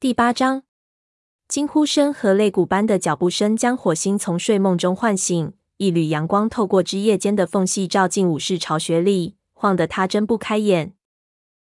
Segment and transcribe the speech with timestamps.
[0.00, 0.62] 第八章，
[1.46, 5.52] 惊呼声和擂鼓般的脚步声将火星从睡梦中唤醒。
[5.76, 10.94] 一缕阳光透过枝叶间的缝隙照进武士巢穴里，晃得他睁不开眼。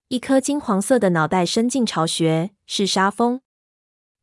[0.07, 3.41] 一颗金黄色的脑袋伸进巢穴，是沙风。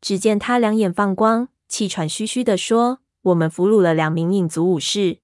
[0.00, 5.18] 只见他两眼放光，气喘吁吁地说：“我们俘虏了两名影族武士。”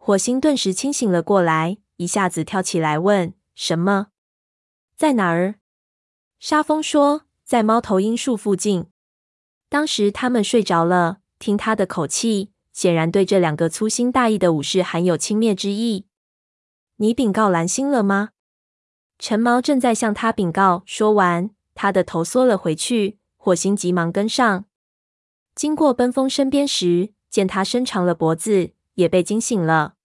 [0.00, 4.06] 火星顿时清醒了过来，一下子跳起来问：“什么？
[4.96, 5.56] 在哪儿？”
[6.40, 7.24] 沙风说。
[7.52, 8.86] 在猫头鹰树附近，
[9.68, 11.18] 当时他们睡着了。
[11.38, 16.06] 听他的口气，显然对这两个粗心大意的武士含有轻蔑之意。
[16.96, 18.30] 你禀告蓝星了吗？
[19.18, 20.82] 陈毛正在向他禀告。
[20.86, 23.18] 说完，他的头缩了回去。
[23.36, 24.64] 火星急忙跟上，
[25.54, 29.96] 经过奔风身边时，见他伸长了脖子，也被惊醒了。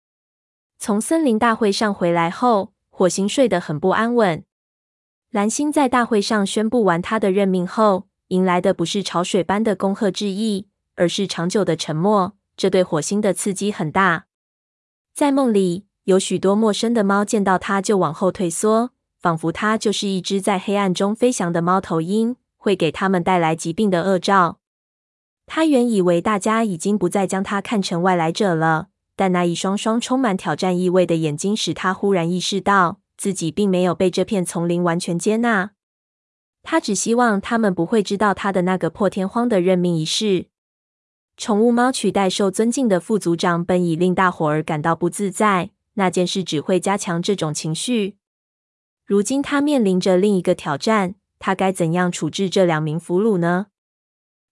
[0.77, 4.43] 从森林大会上回来后，火星睡得很不安稳。
[5.31, 12.33] 蓝星在大会上宣布完他的任命后，迎来的不是潮水般的恭贺致意，而是长久的沉默。
[12.55, 14.25] 这对火星的刺激很大。
[15.13, 24.59] 在梦里，有许多陌生的猫见到他就往后退缩，仿佛他就是一只在黑暗中飞翔的猫头鹰，会给他们带来疾病的恶兆。
[25.45, 32.99] 他原以为大家已经不再将他看成外来者了，但那一双双充满挑战意味的眼睛使他忽然意识到。
[33.17, 35.71] 自己并没有被这片丛林完全接纳，
[36.61, 40.47] 他只希望他们不会知道他的那个破天荒的任命仪式。
[41.35, 45.71] 宠物猫取代受尊敬的副组长，本已令大伙儿感到不自在。
[45.99, 48.17] 那件事只会加强这种情绪。
[49.03, 53.67] 如今他面临着另一个挑战，他该怎样处置这两名俘虏呢？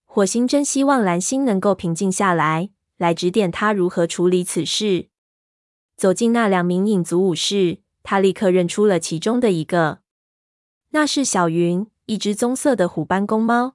[0.04, 5.08] 火星真希望蓝星能够平静下来，来指点他如何处理此事。
[5.96, 7.78] 走进那两名影族武士。
[8.08, 9.98] 他立刻认出了其中的一个，
[10.90, 13.74] 那是小云，一只棕色的虎斑公猫。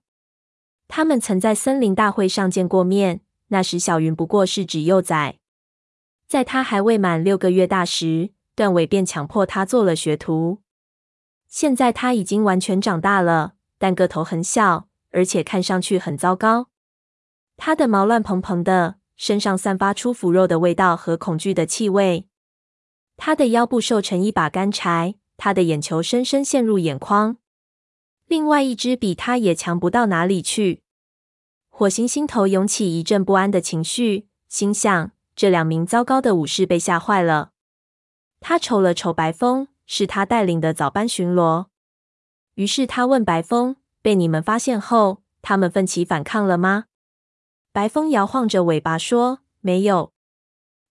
[0.88, 5.40] 他们曾在森林大会上见过面，那时小云不过是只幼崽。
[6.30, 10.62] 在他还未满六个月大时，段尾便强迫他做了学徒。
[11.50, 16.70] 现在他已经完全长大了，但个头很小，而且看上去很糟糕。
[17.58, 22.30] 他的毛乱蓬蓬的，身上散发出腐肉的味道和恐惧的气味。
[23.24, 27.38] 他的腰部瘦成一把干柴，他的眼球深深陷入眼眶。
[28.26, 30.82] 另外一只比他也强不到哪里去。
[31.70, 37.52] 火星心头涌起一阵不安的情绪，心想：这两名糟糕的武士被吓坏了。
[38.40, 41.68] 他瞅了瞅白风，是他带领的早班巡逻。
[42.56, 46.86] 于是他问白风：“被你们发现后，他们奋起反抗了吗？”
[47.72, 50.12] 白风摇晃着尾巴说：“没有。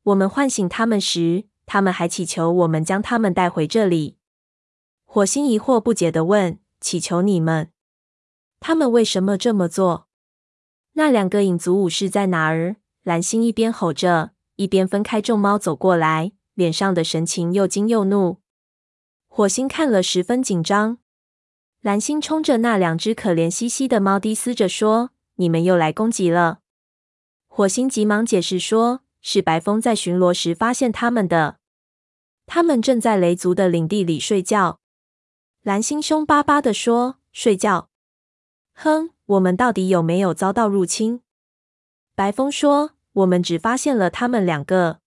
[0.05, 4.17] 我们唤醒他们时。”他们还祈求我们将他们带回这里。
[5.05, 7.71] 火星疑惑不解地问：“祈求你们？
[8.59, 10.09] 他们为什么这么做？”
[10.95, 12.75] 那两个影族武士在哪儿？
[13.05, 18.39] 蓝星一边吼着，一边分开众猫走过来，脸上的神情又惊又怒。
[19.29, 20.99] 火星看了十分紧张。
[21.83, 26.59] 蓝星冲着那两只可怜兮兮的猫低嘶着说：“你们又来攻击了。”
[27.47, 31.59] 火星急忙解释说：“是白风在巡逻时发现他们的。”
[32.53, 34.81] 他们正在雷族的领地里睡觉。
[35.63, 37.91] 蓝星凶巴巴地说：“睡觉？
[38.75, 39.11] 哼！
[39.27, 41.23] 我们到底有没有遭到入侵？”
[42.17, 44.99] 白风说：“我们只发现了他们两个。”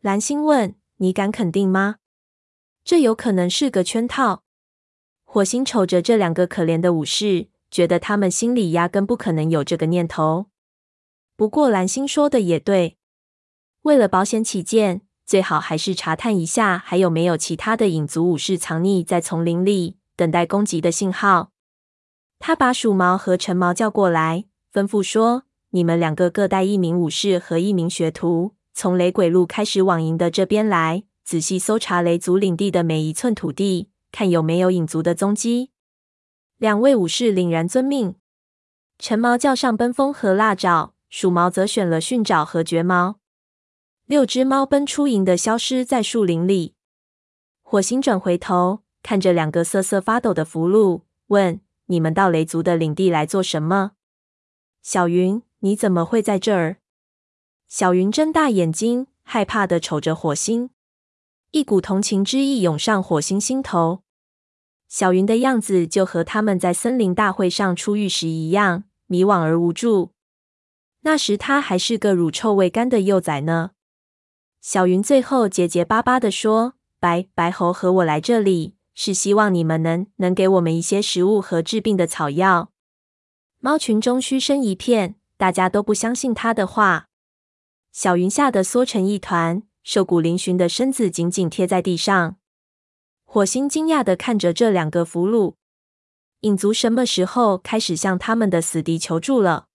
[0.00, 1.96] 蓝星问：“你敢肯定吗？
[2.82, 4.42] 这有可能是个圈套。”
[5.24, 10.46] 火星瞅着这两个可怜的武士，觉得他们心里压根不可能有这个念头。
[11.36, 12.96] 不过蓝星说的也对，
[13.82, 15.03] 为了保险起见。
[15.26, 21.50] 最好还是查探一下，还有没有其他的影族武士藏匿在丛林里，等待攻击的信号。
[22.38, 35.70] 他把鼠毛和陈毛叫过来，吩咐说：“你们两个各带一名武士和一名学徒，从雷鬼路开始往营的这边来，仔细搜查雷族领地的每一寸土地，看有没有影族的踪迹。”
[36.58, 38.16] 两位武士凛然遵命。
[38.98, 43.16] 陈毛叫上奔风和腊爪，鼠毛则选了迅爪和绝毛。
[44.06, 46.74] 六只猫奔出营的，消失在树林里。
[47.62, 53.92] 火星转回头，看着两个瑟瑟发抖的俘虏，问：“你们到雷族的领地来做什么？”
[54.82, 56.76] 小云，你怎么会在这儿？
[57.66, 60.68] 小云睁大眼睛，害怕的瞅着火星，
[61.52, 64.02] 一股同情之意涌上火星心头。
[64.86, 70.12] 小云的样子就和他们在森林大会上出狱时一样，迷惘而无助。
[71.00, 73.70] 那时他还是个乳臭未干的幼崽呢。
[74.66, 82.70] 小云最后结结巴巴地说：“白白猴和我来这里，是希望你们能能给我们一些食物和治病的草药，
[83.58, 87.08] 猫群中嘘声一片，大家都不相信他的话。
[87.92, 92.36] 小云吓得缩成一团，瘦骨嶙峋的身子紧紧贴在地上。
[93.26, 95.56] 火星惊讶的看着这两个俘虏，
[96.40, 99.66] 影族什么时候开始向他们的死敌求助了？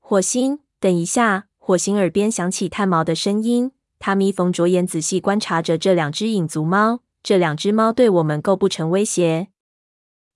[0.00, 1.46] 火星，等一下！
[1.56, 3.70] 火星耳边响起炭毛的声音。
[4.00, 7.02] 他眯缝着眼，仔细观察着这两只影族猫。
[7.22, 9.48] 这两只猫对我们构不成威胁。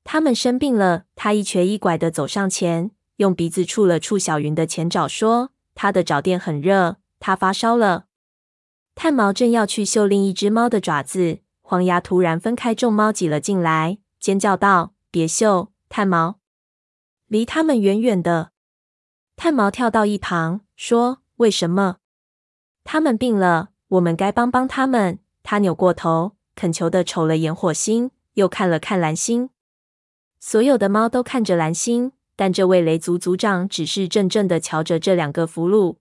[0.05, 1.05] 它们生病了。
[1.16, 8.05] 他一瘸一拐地走上前，用鼻子触了触小云的前爪，说：“它的爪垫很热，它发烧了。”
[8.94, 16.38] 炭毛正要去嗅另一只猫的爪子，黄牙突然分开众猫挤了进来，尖叫道：“别嗅，炭毛，
[17.28, 18.50] 离他们远远的！”
[19.37, 21.96] 炭毛跳到一旁，说：“为什么？
[22.84, 29.50] 他们病了，我们该帮帮他们。”他扭过头，恳求地瞅了眼火星，又看了看蓝星。
[30.38, 35.96] 所有的猫都看着蓝星，但这位雷族族长只是怔怔地瞧着这两个俘虏。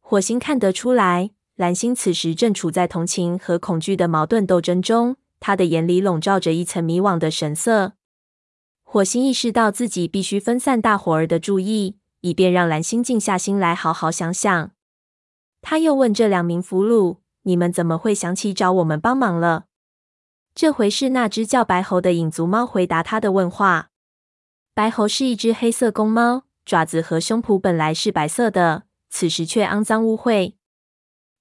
[0.00, 7.92] 火星看得出来，蓝星此时正处在同情和恐惧的矛盾斗争中，他的眼里笼罩着一层迷惘的神色。
[8.82, 11.98] 火星意识到自己必须分散大伙儿的注意。
[12.20, 14.72] 以便让蓝星静下心来好好想想，
[15.60, 19.66] 他又问这两名俘虏：“你们怎么会想起找我们帮忙了？”
[20.54, 23.90] 这回是那只叫白猴的影族猫回答他的问话。
[24.74, 30.54] 白猴是一只黑色公猫，爪子和胸脯本来是白色的，此时却肮脏污秽。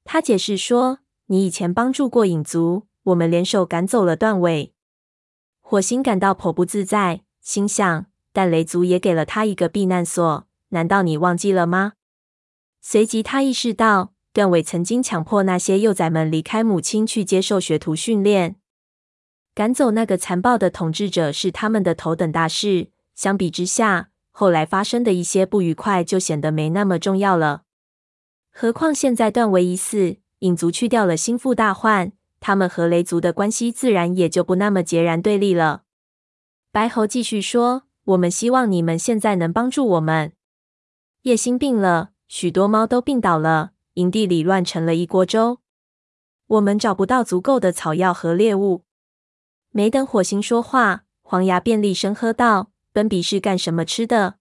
[0.04, 4.74] 他解释说：“你以前帮助过影族，我们联手赶走了断尾。”
[5.62, 11.94] 火星感到颇不自在，心想：“但雷族也给了他一个避难所。”难道你忘记了吗？
[12.82, 18.56] 随即他意识到，断尾曾经强迫那些幼崽们离开母亲去接受学徒训练。
[19.54, 22.92] 赶走那个残暴的统治者是他们的头等大事。
[23.16, 27.64] 相比之下，后来发生的一些不愉快就显得没那么重要了。
[28.52, 35.82] 何况现在断尾已死，影族去掉了心腹大患，他们和雷族的关系自然也就不那么截然对立了。
[36.72, 40.34] 白猴继续说：“我们希望你们现在能帮助我们。”
[41.24, 45.60] 叶星病了，许多猫都病倒了，营地里乱成了一锅粥。
[46.48, 48.84] 我们找不到足够的草药和猎物。
[49.72, 54.36] 没等火星说话，黄牙便厉声喝道：“奔比是干什么吃的？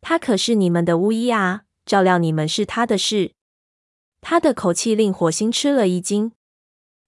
[0.00, 3.34] 他可是你们的巫医啊，照料你们是他的事。”
[4.20, 6.32] 他的口气令火星吃了一惊。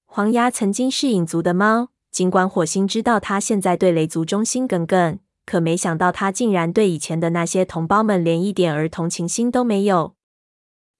[0.05, 5.19] 黄牙曾经是影族的猫，尽管火星知道他现在对雷族忠心耿耿。
[5.46, 10.14] 可没想到，他竟然对以前的那些同胞们连一点儿同情心都没有。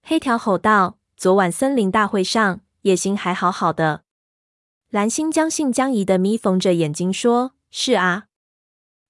[0.03, 4.03] 黑条吼道：“昨晚森林大会上，叶星还好好的。”
[4.91, 8.27] 蓝星将信将疑的眯缝着眼睛说：“是啊，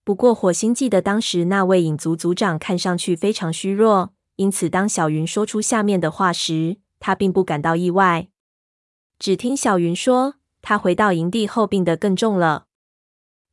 [0.04, 8.28] 不过火星记得当时那位影族族长看上去非常虚弱，因此当小云说出下面的话时，他并不感到意外。
[9.18, 12.66] 只听小云说，他回到营地后病得更重了。”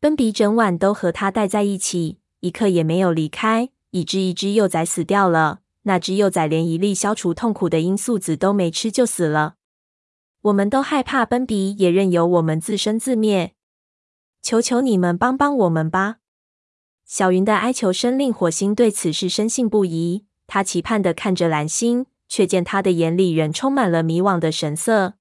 [0.01, 5.59] 奔比整晚都和他待在一起，一刻也没有离开，以致一只幼崽死掉了。
[5.83, 9.57] 那只幼崽连一粒消除痛苦的罂粟籽都没吃就死了。
[10.41, 13.53] 我们都害怕奔比也任由我们自生自灭。
[14.41, 16.17] 求求你们帮帮我们吧！
[17.05, 20.25] 小云的哀求声令火星对此事深信不疑。
[20.47, 25.13] 他期盼地看着蓝星，却见他的眼里仍充满了迷惘的神色。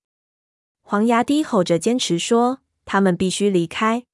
[0.81, 4.05] 黄牙低吼着坚持说：“他们必须离开。”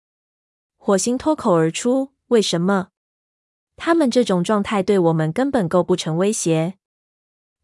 [0.87, 2.91] 火星脱口而出：“为什么？
[3.75, 6.75] 他们这种状态对我们根本构不成威胁。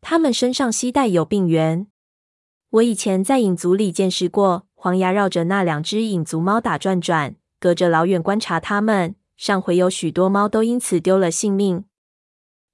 [0.00, 1.86] 他们身上携带有病源。
[2.70, 9.14] 我以前在影族里见识过。”黄牙绕着那两只影族猫打转转，隔着老远观察它们。
[9.36, 11.84] 上回有许多猫都因此丢了性命。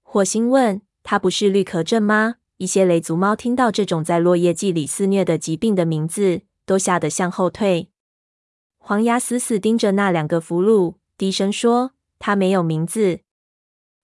[0.02, 7.90] 火星问：“它不是绿壳症吗？”一些雷族猫听到这种在落叶季里肆虐的疾病的名字，都吓得向后退。
[8.88, 13.20] 黄牙死死盯着那两个俘虏，低声说：“他没有名字。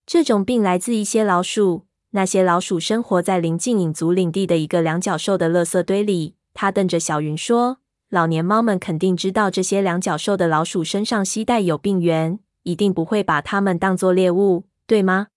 [0.05, 7.79] 这种病来自一些老鼠，那些老鼠生活在临近影族领地的一个两脚兽的垃圾堆里。”他瞪着小云说
[8.11, 15.29] ：“老年猫们肯定知道这些两脚兽的老鼠身上携带有病源，一定不会把它们当作猎物，对吗？”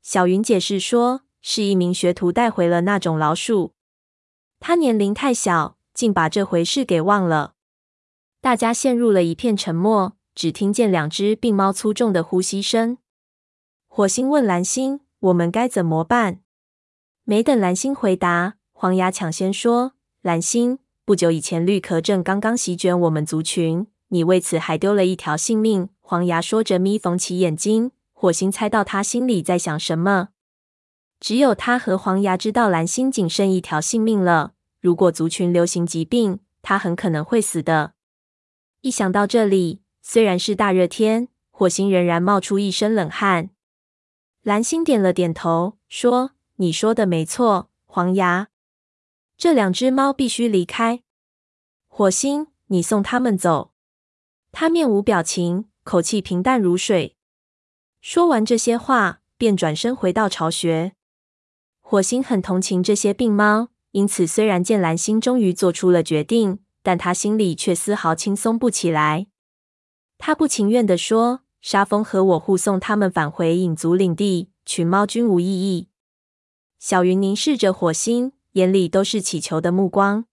[0.00, 3.72] 小云解释说：“是一名学徒带回了那种老鼠，
[4.60, 7.54] 他年龄太小，竟把这回事给忘了。”
[8.42, 12.96] 大家陷入了一片沉默，只听见两只病猫粗重的呼吸声。
[13.86, 16.40] 火星问蓝星：“我们该怎么办？”
[17.24, 19.92] 没等蓝星回答，黄牙抢先说
[20.22, 27.92] ：“蓝星，不久以前绿壳症刚刚席卷我们族群，你为此还丢了一条性命。”黄牙说着，眯缝起眼睛。
[28.14, 30.30] 火星猜到他心里在想什么。
[31.20, 34.54] 只有他和黄牙知道蓝星仅剩一条性命了。
[34.80, 37.92] 如果族群流行疾病，他很可能会死的。
[38.82, 43.50] 一想到这里，虽然是大热天，火星仍然冒出一身冷汗。
[44.42, 48.48] 蓝星点了点头，说：“你说的没错，黄牙。
[49.36, 51.02] 这两只猫必须离开。
[51.88, 53.72] 火星，你送他们走。”
[54.50, 57.16] 他面无表情，口气平淡如水。
[58.00, 60.92] 说完这些话，便转身回到巢穴。
[61.80, 69.26] 火星很同情这些病猫，因此虽然见蓝星终于做出了决定，但他心里却丝毫轻松不起来。
[70.18, 75.88] 他不情愿地说：“沙风和我护送他们返回影族领地，群猫均无异议。”
[76.78, 80.24] 小云凝视着火星，眼里都是乞求的目光。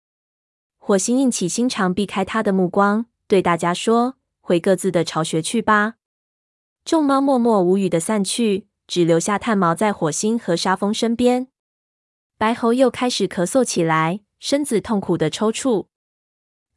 [0.77, 5.95] 火星硬起心肠，避开他的目光，对大家说：“回各自的巢穴去吧。”
[6.85, 8.67] 众猫默默无语地散去。
[8.87, 11.49] 只留下炭毛在火星和沙风身边。
[12.37, 15.87] 白猴又开始咳嗽起来，身子痛苦的抽搐。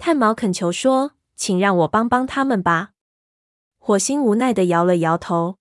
[0.01, 2.93] 炭毛恳求说：“请让我帮帮他们吧。”
[3.79, 5.59] 火星无奈的摇了摇头。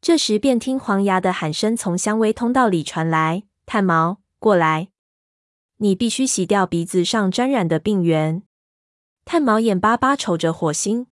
[0.00, 4.88] 这时，便听黄牙的喊声从香薇通道里传来：“炭毛，过来！
[5.76, 8.42] 你必须洗掉鼻子上沾染的病原。”
[9.26, 11.08] 炭毛眼巴巴瞅着火星。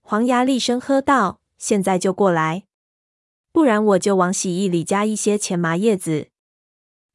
[0.00, 2.66] 黄牙厉声喝道：“现在就过来！”
[3.50, 6.28] 不然我就往洗衣里加一些钱麻叶子。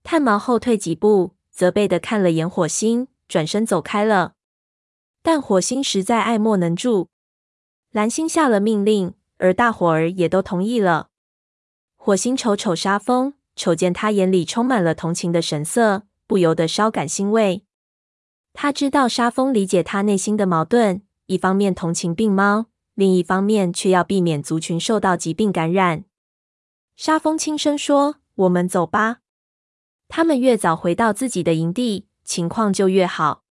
[0.04, 4.34] 炭毛后退几步，责备的看了眼火星，转身走开了。
[5.22, 7.10] 但火星实在爱莫能助，
[7.92, 11.10] 蓝星下了命令，而大伙儿也都同意了。
[11.96, 17.64] 火星瞅瞅沙风，瞅见他眼里充满了同情的神色，不由得稍感欣慰。
[18.54, 26.06] 他知道沙风理解他内心的矛盾，一方面同情病猫，另一方面却要避免族群受到疾病感染。
[26.96, 29.20] 沙风轻声说：“我们走吧。
[30.08, 33.44] 他们越早回到自己的营地，情况就越好。”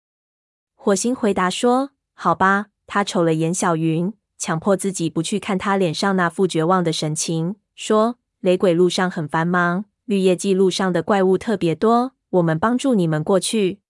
[0.87, 12.13] 火星回答说：“好吧。”他瞅了眼小云，强迫自己不去看他脸上那副绝望的神情，说：“雷鬼路上很繁忙，绿叶记录上的怪物特别多。
[12.29, 13.81] 我们帮助你们过去。”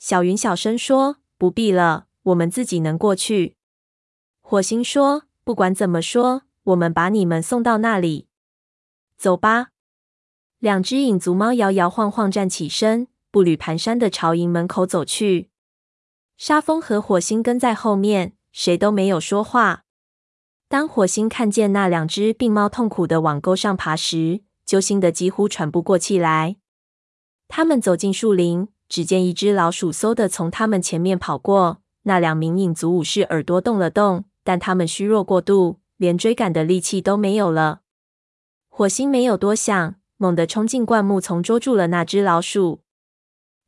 [0.00, 3.56] 小云小声说：“不必了，我们自己能过去。”
[4.40, 8.26] 火星说：“不管怎么说，我们把你们送到那里。”
[9.18, 9.72] 走吧，
[10.60, 15.50] 两只影族猫摇摇晃晃站起身，步履蹒跚的朝营门口走去。
[16.36, 19.84] 沙风和火星跟在后面，谁都没有说话。
[20.68, 26.56] 当火星看见那两只病猫痛苦的往沟上爬时，揪心的几乎喘不过气来。
[27.48, 31.80] 他们走进树林，只见一只老鼠嗖的从他们前面跑过。
[32.02, 37.80] 那两名影族武士耳朵动了动，但他们虚弱过度，连追赶的力气都没有了。
[38.68, 42.82] 火星没有多想，猛地冲进灌木丛，捉住了那只老鼠。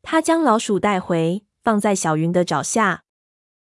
[0.02, 3.04] 他将老鼠带回，放在小云的爪下。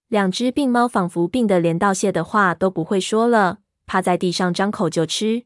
[0.09, 5.45] 两只病猫仿佛病得连道谢的话都不会说了，趴在地上张口就吃。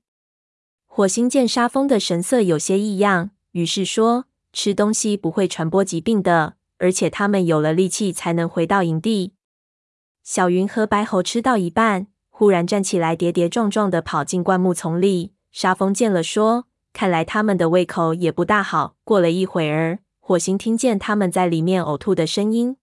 [0.87, 9.35] 火星见沙风的神色有些异样，于是说：“吃东西不会传播疾病的，而且他们有了力气才能回到营地。”
[10.25, 15.33] 小云和白猴吃到一半，忽然站起来，跌跌撞撞地跑进灌木丛里。
[15.53, 22.77] 沙风见了，说：“看来他们的胃口也不大好。”过了一会儿，火星听见他们在里面呕吐的声音，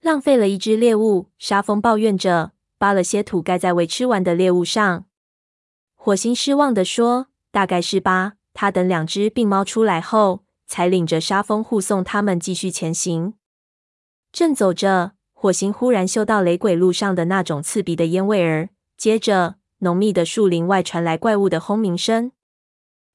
[0.00, 1.26] 浪费了一只猎物。
[1.38, 5.04] 沙风抱怨着，扒了些土盖在未吃完的猎物上。
[5.94, 13.34] 火星失望地说：“大概是吧。”他等两只病猫出来后，才领着沙风护送他们继续前行。
[14.32, 19.56] 正走着，火星忽然嗅到雷鬼路上的那种刺鼻的烟味儿，接着。
[19.80, 22.32] 浓密的树林外传来怪物的轰鸣声。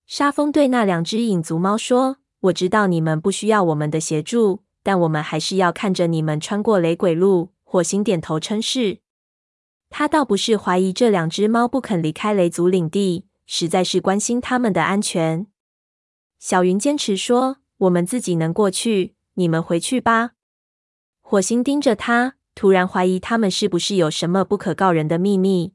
[0.05, 8.99] 沙风对那两只影族猫说：“我知道你们不需要我们的协助，但我们还是要看着你们穿过雷鬼路。”火星点头称是。
[9.89, 15.47] 他倒不是怀疑这两只猫不肯离开雷族领地，实在是关心他们的安全。
[16.37, 20.31] 小云坚持说：“我们自己能过去，你们回去吧。”
[21.21, 25.73] 火星盯着他，突然怀疑他们是不是有什么不可告人的秘密。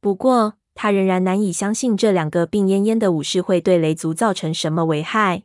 [0.00, 5.44] 不过，他仍然难以相信这两个病恹恹的武士会对雷族造成什么危害。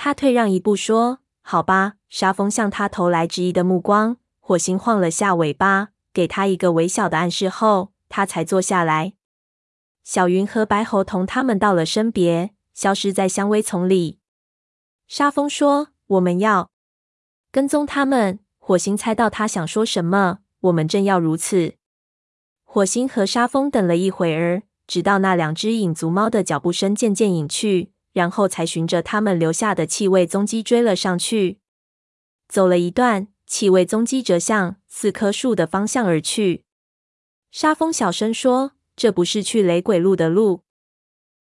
[0.00, 4.16] 他退让一步说：“好吧。”沙风向他投来质疑的目光。
[4.38, 9.14] 火星晃了下尾巴，给他一个微小的暗示后，他才坐下来。
[10.04, 14.20] 小云和白猴同他们道了声别，消失在香薇丛里。
[15.08, 16.70] 沙风说：“我们要
[17.50, 20.38] 跟踪他们。”火星猜到他想说什么。
[20.60, 21.74] 我们正要如此。
[22.64, 31.60] 火星和沙风等了一会儿，直到那两只影足猫的脚步声渐渐隐去，然后才循着他们留下的气味踪迹追了上去。
[32.48, 36.64] 走了一段，气味踪迹折向四棵树的方向而去。
[37.52, 40.62] 沙风小声说：“这不是去雷鬼路的路。”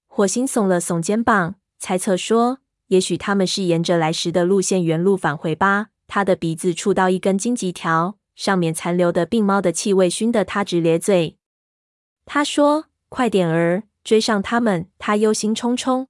[0.06, 11.38] 火星耸了耸肩膀，猜测说：“也许他们是沿着来时的路线原路返回吧。”他的鼻子触到一根荆棘条，上面残留的病猫的气味熏得他直咧嘴。
[12.26, 16.06] 他说：“快点儿，追上他们！”他忧心忡忡。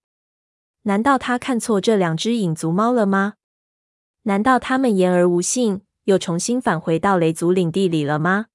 [0.88, 3.34] 难道他看错这两只影族猫了吗？
[4.24, 8.46] 难道他们言而无信，又重新返回到雷族领地里了吗？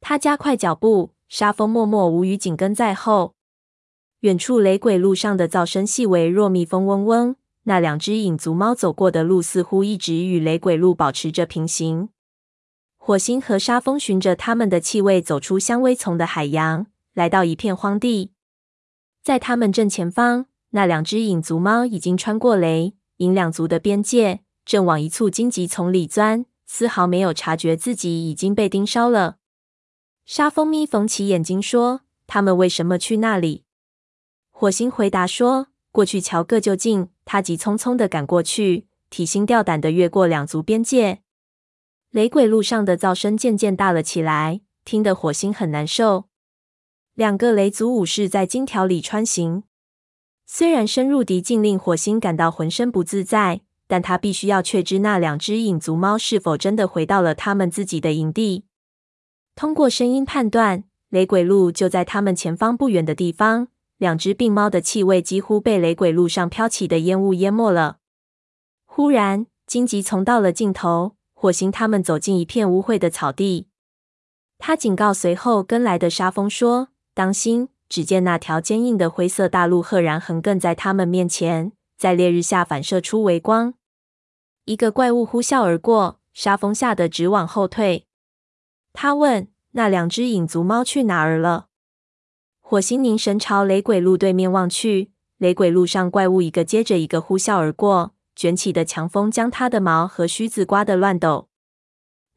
[0.00, 3.34] 他加快脚步，沙风默默无语，紧跟在后。
[4.20, 7.36] 远处雷鬼路上的噪声细微若蜜蜂嗡嗡。
[7.64, 12.08] 那两只影族猫走过的路似乎一直与雷鬼路保持着平行。
[12.96, 18.32] 火星和沙风循着他们的气味走出香薇丛的海洋，来到一片荒地。
[19.22, 29.36] 在他们正前方，那两只影族猫已经穿过雷影两族的边界，正往一簇荆棘丛里钻，丝毫没有察觉自己已经被盯梢了。
[30.26, 33.64] 沙风眯缝起眼睛说：“他们为什么去那里？”
[34.50, 41.22] 火星回答说：“过去瞧个究竟。”他急匆匆地赶过去，提心吊胆地越过两族边界。
[42.10, 46.24] 雷鬼路上的噪声渐渐大了起来，听得火星很难受。
[47.14, 49.62] 两个雷族武士在荆条里穿行，
[50.54, 58.66] 虽然深入敌境令火星感到浑身不自在，但他必须要确知那两只影族猫是否真的回到了他们自己的营地。
[59.54, 63.68] 通过声音判断，雷鬼路就在他们前方不远的地方。
[63.96, 67.96] 两只病猫的气味几乎被雷鬼路上飘起的烟雾淹没了。
[68.84, 73.68] 忽然，荆棘丛到了尽头，火星他们走进一片污秽的草地。
[74.58, 83.74] 他警告随后跟来的沙风说：“当心！”只见那条坚硬的灰色大路赫然横亘在他们面前，在烈日下反射出微光。
[84.64, 88.06] 一个怪物呼啸而过，沙风吓得直往后退。
[88.94, 91.66] 他问：“那两只影足猫去哪儿了？”
[92.62, 101.50] 火星凝神朝雷鬼路对面望去，雷鬼路上怪物一个接着一个呼啸而过，卷起的强风将他的毛和须子刮得乱抖。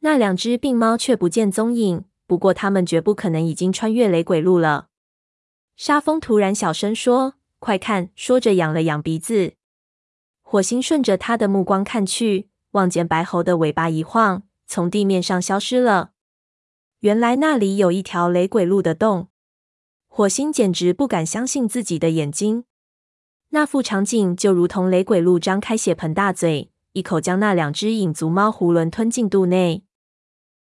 [0.00, 4.88] 那两只病猫却不见踪影，不过它们绝不可能已经穿越雷鬼路了。
[5.76, 9.52] 沙风突然小声说：“快看！”说着仰了仰鼻子。
[10.40, 16.12] 火星顺着他的目光看去，望见白猴的尾巴一晃，从地面上消失了。
[17.00, 19.28] 原来那里有一条雷鬼路的洞。
[20.08, 22.64] 火星简直不敢相信自己的眼睛，
[23.50, 29.84] 那副场景就如同雷鬼路张开血盆大嘴，一口将那两只影族猫囫囵吞进肚内，